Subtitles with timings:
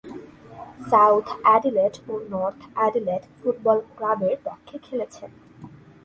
[0.89, 5.29] South Adelaide ও North Adelaide football ক্লাবের পক্ষে খেলেছেন।